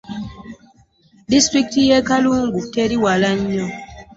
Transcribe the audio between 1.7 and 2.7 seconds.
y'e Kalungu